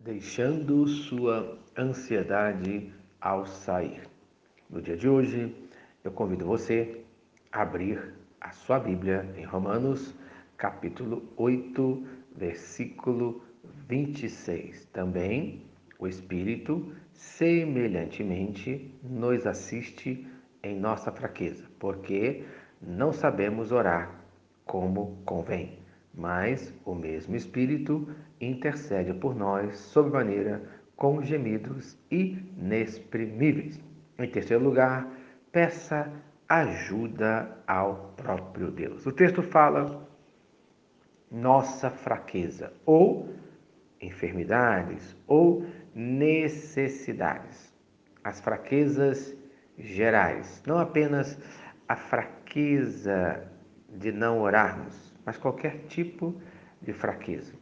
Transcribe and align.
deixando 0.00 0.86
sua 0.86 1.58
ansiedade 1.76 2.90
ao 3.20 3.44
sair. 3.46 4.02
No 4.68 4.80
dia 4.80 4.96
de 4.96 5.06
hoje, 5.06 5.54
eu 6.02 6.10
convido 6.10 6.46
você 6.46 7.04
a 7.52 7.60
abrir 7.60 8.14
a 8.40 8.50
sua 8.50 8.78
Bíblia 8.78 9.30
em 9.36 9.44
Romanos, 9.44 10.14
capítulo 10.56 11.22
8, 11.36 12.06
versículo 12.34 13.44
26. 13.88 14.86
Também 14.86 15.66
o 15.98 16.08
Espírito, 16.08 16.94
semelhantemente, 17.12 18.94
nos 19.02 19.46
assiste 19.46 20.26
em 20.62 20.78
nossa 20.78 21.12
fraqueza, 21.12 21.64
porque 21.78 22.44
não 22.80 23.12
sabemos 23.12 23.70
orar 23.70 24.18
como 24.64 25.20
convém 25.26 25.79
mas 26.14 26.74
o 26.84 26.94
mesmo 26.94 27.36
Espírito 27.36 28.08
intercede 28.40 29.12
por 29.14 29.34
nós 29.34 29.76
sob 29.78 30.10
maneira 30.10 30.62
com 30.96 31.22
gemidos 31.22 31.98
inexprimíveis. 32.10 33.80
Em 34.18 34.28
terceiro 34.28 34.62
lugar, 34.62 35.08
peça 35.50 36.12
ajuda 36.48 37.56
ao 37.66 38.12
próprio 38.16 38.70
Deus. 38.70 39.06
O 39.06 39.12
texto 39.12 39.42
fala 39.42 40.06
nossa 41.30 41.88
fraqueza 41.90 42.72
ou 42.84 43.32
enfermidades 44.00 45.16
ou 45.26 45.64
necessidades. 45.94 47.72
As 48.22 48.40
fraquezas 48.40 49.36
gerais, 49.78 50.62
não 50.66 50.78
apenas 50.78 51.38
a 51.88 51.96
fraqueza 51.96 53.48
de 53.88 54.12
não 54.12 54.40
orarmos, 54.40 55.09
mas 55.30 55.38
qualquer 55.38 55.84
tipo 55.86 56.34
de 56.82 56.92
fraqueza. 56.92 57.54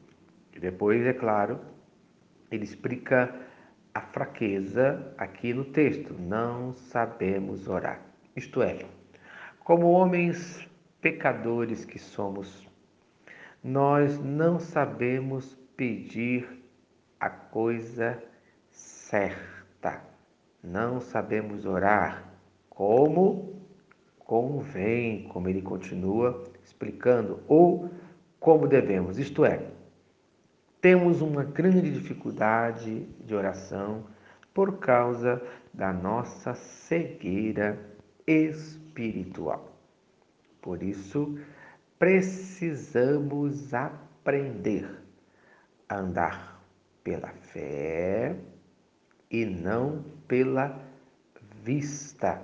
E 0.55 0.59
depois, 0.59 1.05
é 1.05 1.13
claro, 1.13 1.61
ele 2.51 2.65
explica 2.65 3.43
a 3.93 4.01
fraqueza 4.01 5.13
aqui 5.19 5.53
no 5.53 5.67
texto. 5.67 6.15
Não 6.15 6.73
sabemos 6.73 7.69
orar. 7.69 8.01
Isto 8.35 8.63
é, 8.63 8.87
como 9.61 9.91
homens 9.91 10.67
pecadores 11.03 11.85
que 11.85 11.99
somos, 11.99 12.67
nós 13.63 14.19
não 14.19 14.59
sabemos 14.59 15.55
pedir 15.77 16.65
a 17.21 17.29
coisa 17.29 18.19
certa. 18.71 20.03
Não 20.65 21.03
sabemos 21.03 21.67
orar 21.67 22.33
como 22.71 23.61
convém, 24.21 25.29
como 25.29 25.51
ele 25.51 25.61
continua 25.61 26.57
explicando, 26.69 27.41
ou 27.49 27.91
como 28.39 28.69
devemos, 28.69 29.19
isto 29.19 29.45
é, 29.45 29.67
temos 30.81 31.21
uma 31.21 31.43
grande 31.43 31.91
dificuldade 31.91 33.01
de 33.25 33.35
oração 33.35 34.05
por 34.55 34.79
causa 34.79 35.43
da 35.75 35.93
nossa 35.93 36.55
cegueira 36.55 37.79
espiritual. 38.27 39.73
Por 40.63 40.83
isso, 40.83 41.39
precisamos 41.99 43.75
aprender 43.75 44.89
a 45.89 45.97
andar 45.97 46.63
pela 47.03 47.29
fé 47.29 48.37
e 49.31 49.45
não 49.45 50.05
pela 50.27 50.81
vista. 51.63 52.41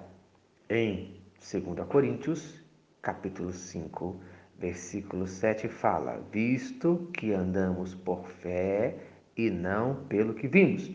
Em 0.69 1.21
2 1.39 1.87
Coríntios 1.87 2.64
capítulo 3.05 3.53
5, 3.53 4.19
versículo 4.59 5.27
7 5.27 5.69
fala: 5.69 6.27
Visto 6.33 7.11
que 7.13 7.35
andamos 7.35 7.95
por 7.95 8.27
fé 8.27 8.97
e 9.37 9.51
não 9.51 10.07
pelo 10.07 10.33
que 10.33 10.49
vimos. 10.49 10.91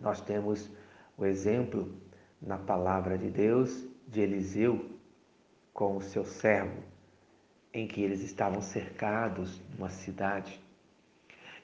Nós 0.00 0.20
temos 0.20 0.68
o 1.16 1.24
exemplo 1.24 1.94
na 2.42 2.58
palavra 2.58 3.16
de 3.16 3.30
Deus 3.30 3.86
de 4.08 4.22
Eliseu 4.22 4.90
com 5.72 5.96
o 5.96 6.02
seu 6.02 6.24
servo, 6.24 6.82
em 7.72 7.86
que 7.86 8.02
eles 8.02 8.20
estavam 8.20 8.60
cercados 8.60 9.62
numa 9.70 9.90
cidade. 9.90 10.60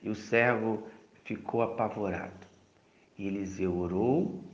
E 0.00 0.08
o 0.08 0.14
servo 0.14 0.86
ficou 1.24 1.62
apavorado. 1.62 2.46
E 3.18 3.26
Eliseu 3.26 3.76
orou 3.76 4.44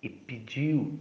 e 0.00 0.08
pediu 0.08 0.98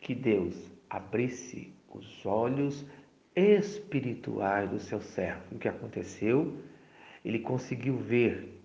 que 0.00 0.14
Deus 0.14 0.70
abrisse 0.90 1.77
os 1.98 2.24
olhos 2.24 2.86
espirituais 3.34 4.70
do 4.70 4.78
seu 4.78 5.00
servo. 5.00 5.42
O 5.52 5.58
que 5.58 5.68
aconteceu? 5.68 6.56
Ele 7.24 7.40
conseguiu 7.40 7.96
ver 7.96 8.60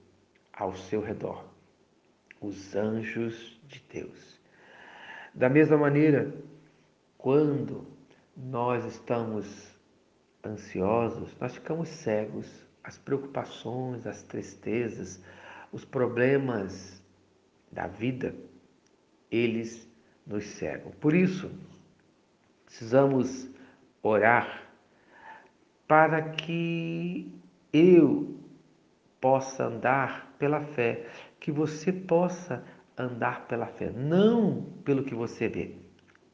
ao 0.52 0.76
seu 0.76 1.02
redor 1.02 1.46
os 2.40 2.76
anjos 2.76 3.60
de 3.68 3.84
Deus. 3.92 4.40
Da 5.34 5.50
mesma 5.50 5.78
maneira, 5.78 6.34
quando 7.18 7.88
nós 8.36 8.86
estamos 8.86 9.74
ansiosos, 10.46 11.36
nós 11.40 11.56
ficamos 11.56 11.90
cegos. 11.90 12.64
As 12.84 12.98
preocupações, 12.98 14.06
as 14.06 14.24
tristezas, 14.24 15.24
os 15.72 15.86
problemas 15.86 17.02
da 17.72 17.88
vida, 17.88 18.36
eles 19.32 19.88
nos 20.28 20.46
cegam. 20.46 20.92
Por 20.92 21.16
isso, 21.16 21.50
Precisamos 22.74 23.48
orar 24.02 24.64
para 25.88 26.24
que 26.24 27.32
eu 27.72 28.36
possa 29.22 29.66
andar 29.66 30.34
pela 30.40 30.60
fé, 30.60 31.06
que 31.40 31.52
você 31.52 31.94
possa 31.94 32.66
andar 32.98 33.46
pela 33.46 33.68
fé, 33.68 33.92
não 33.92 34.64
pelo 34.84 35.04
que 35.04 35.14
você 35.14 35.48
vê, 35.48 35.76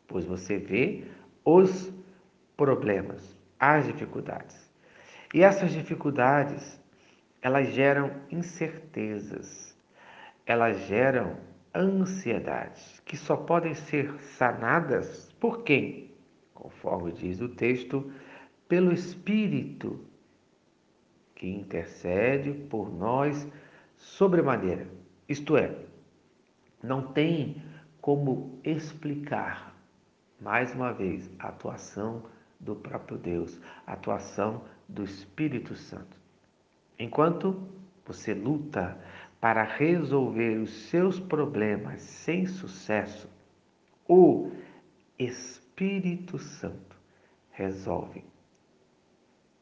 pois 0.07 0.23
você 0.23 0.57
vê 0.57 1.03
os 1.43 1.91
problemas, 2.55 3.37
as 3.59 3.85
dificuldades. 3.85 4.71
E 5.33 5.43
essas 5.43 5.73
dificuldades, 5.73 6.79
elas 7.41 7.67
geram 7.73 8.13
incertezas, 8.31 9.77
elas 10.45 10.87
geram 10.87 11.35
ansiedades, 11.75 13.01
que 13.01 13.17
só 13.17 13.35
podem 13.35 13.73
ser 13.73 14.17
sanadas 14.21 15.29
por 15.37 15.63
quem? 15.63 16.08
Conforme 16.59 17.13
diz 17.13 17.39
o 17.39 17.47
texto, 17.47 18.11
pelo 18.67 18.91
Espírito 18.91 19.99
que 21.33 21.47
intercede 21.47 22.51
por 22.51 22.93
nós 22.93 23.47
sobremaneira. 23.95 24.87
Isto 25.27 25.55
é, 25.55 25.73
não 26.83 27.13
tem 27.13 27.63
como 28.01 28.59
explicar, 28.63 29.73
mais 30.39 30.75
uma 30.75 30.91
vez, 30.91 31.29
a 31.39 31.47
atuação 31.47 32.23
do 32.59 32.75
próprio 32.75 33.17
Deus, 33.17 33.59
a 33.87 33.93
atuação 33.93 34.63
do 34.87 35.03
Espírito 35.03 35.75
Santo. 35.75 36.19
Enquanto 36.97 37.67
você 38.05 38.33
luta 38.33 38.97
para 39.39 39.63
resolver 39.63 40.57
os 40.57 40.89
seus 40.89 41.19
problemas 41.19 42.01
sem 42.01 42.45
sucesso, 42.45 43.29
o 44.07 44.51
Espírito 45.17 45.68
Espírito 45.79 46.37
Santo 46.37 46.97
resolve 47.51 48.25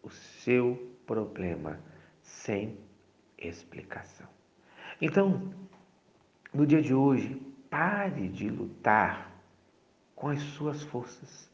o 0.02 0.10
seu 0.10 0.98
problema 1.06 1.80
sem 2.24 2.76
explicação. 3.38 4.28
Então, 5.00 5.54
no 6.52 6.66
dia 6.66 6.82
de 6.82 6.92
hoje, 6.92 7.36
pare 7.70 8.30
de 8.30 8.50
lutar 8.50 9.32
com 10.16 10.30
as 10.30 10.42
suas 10.42 10.82
forças. 10.86 11.52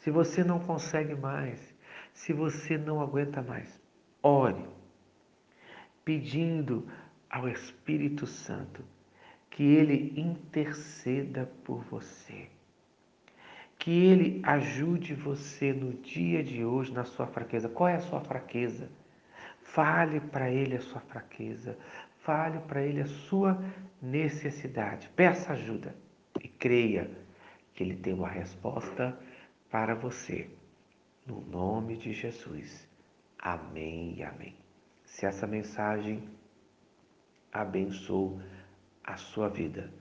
Se 0.00 0.10
você 0.10 0.42
não 0.42 0.58
consegue 0.58 1.14
mais, 1.14 1.72
se 2.12 2.32
você 2.32 2.76
não 2.76 3.00
aguenta 3.00 3.40
mais, 3.40 3.80
ore, 4.20 4.68
pedindo 6.04 6.90
ao 7.30 7.48
Espírito 7.48 8.26
Santo 8.26 8.84
que 9.48 9.62
ele 9.62 10.12
interceda 10.20 11.46
por 11.62 11.84
você 11.84 12.50
que 13.78 13.90
Ele 13.90 14.40
ajude 14.44 15.14
você 15.14 15.72
no 15.72 15.92
dia 15.92 16.42
de 16.42 16.64
hoje 16.64 16.92
na 16.92 17.04
sua 17.04 17.26
fraqueza. 17.26 17.68
Qual 17.68 17.88
é 17.88 17.96
a 17.96 18.00
sua 18.00 18.20
fraqueza? 18.20 18.88
Fale 19.62 20.20
para 20.20 20.50
Ele 20.50 20.76
a 20.76 20.80
sua 20.80 21.00
fraqueza. 21.00 21.78
Fale 22.18 22.58
para 22.60 22.82
Ele 22.82 23.00
a 23.00 23.06
sua 23.06 23.62
necessidade. 24.00 25.08
Peça 25.14 25.52
ajuda 25.52 25.94
e 26.42 26.48
creia 26.48 27.10
que 27.74 27.82
Ele 27.82 27.96
tem 27.96 28.14
uma 28.14 28.28
resposta 28.28 29.18
para 29.70 29.94
você. 29.94 30.50
No 31.26 31.40
nome 31.40 31.96
de 31.96 32.12
Jesus. 32.12 32.88
Amém 33.38 34.14
e 34.16 34.22
amém. 34.22 34.56
Se 35.04 35.26
essa 35.26 35.46
mensagem 35.46 36.28
abençoou 37.52 38.40
a 39.04 39.16
sua 39.16 39.48
vida, 39.48 39.92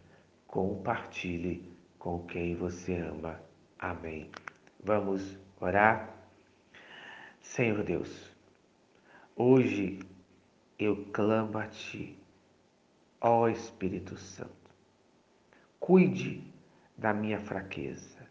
compartilhe 0.48 1.72
com 2.00 2.26
quem 2.26 2.56
você 2.56 2.98
ama 2.98 3.40
Amém. 3.80 4.30
Vamos 4.84 5.38
orar? 5.60 6.16
Senhor 7.42 7.84
Deus, 7.84 8.32
hoje 9.36 10.00
eu 10.78 11.06
clamo 11.12 11.58
a 11.58 11.68
Ti 11.68 12.18
Ó 13.22 13.48
Espírito 13.48 14.18
Santo, 14.18 14.70
cuide 15.80 16.44
da 16.98 17.14
minha 17.14 17.40
fraqueza, 17.40 18.28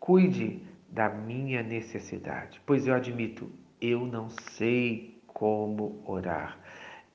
cuide 0.00 0.62
da 0.88 1.08
minha 1.08 1.62
necessidade, 1.62 2.60
pois 2.64 2.86
eu 2.86 2.94
admito, 2.94 3.50
eu 3.80 4.06
não 4.06 4.30
sei 4.30 5.20
como 5.26 6.02
orar, 6.06 6.58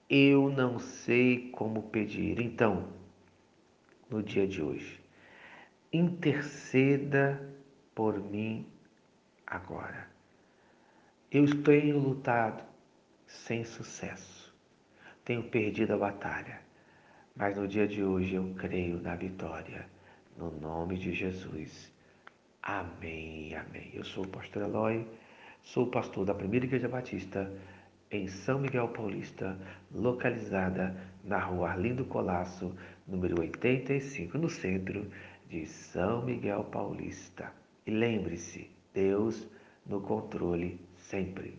eu 0.10 0.50
não 0.50 0.80
sei 0.80 1.50
como 1.52 1.84
pedir. 1.84 2.40
Então, 2.40 2.88
no 4.10 4.22
dia 4.22 4.48
de 4.48 4.62
hoje, 4.62 5.00
interceda 5.92 7.57
por 7.98 8.20
mim 8.20 8.64
agora. 9.48 10.08
Eu 11.32 11.64
tenho 11.64 11.98
lutado 11.98 12.64
sem 13.26 13.66
sucesso, 13.66 14.56
tenho 15.26 15.42
perdido 15.50 15.96
a 15.96 15.98
batalha, 15.98 16.62
mas 17.36 17.58
no 17.58 17.68
dia 17.68 17.88
de 17.88 18.04
hoje 18.04 18.36
eu 18.36 18.54
creio 18.54 19.02
na 19.02 19.16
vitória, 19.16 19.90
no 20.38 20.52
nome 20.52 20.96
de 20.96 21.12
Jesus. 21.12 21.92
Amém, 22.62 23.56
amém. 23.56 23.90
Eu 23.92 24.04
sou 24.04 24.26
o 24.26 24.28
pastor 24.28 24.62
Eloy, 24.62 25.04
sou 25.64 25.88
pastor 25.90 26.24
da 26.24 26.36
Primeira 26.36 26.68
Igreja 26.68 26.88
Batista 26.88 27.52
em 28.12 28.28
São 28.28 28.60
Miguel 28.60 28.90
Paulista, 28.90 29.58
localizada 29.92 30.96
na 31.24 31.40
rua 31.40 31.72
Arlindo 31.72 32.06
Colasso, 32.06 32.78
número 33.08 33.42
85, 33.42 34.38
no 34.38 34.50
centro 34.52 35.10
de 35.50 35.66
São 35.66 36.24
Miguel 36.24 36.64
Paulista. 36.66 37.52
E 37.88 37.92
lembre-se, 37.92 38.70
Deus 38.94 39.48
no 39.86 40.02
controle 40.02 40.78
sempre. 40.98 41.58